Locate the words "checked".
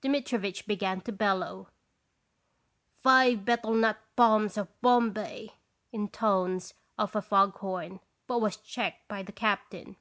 8.56-9.06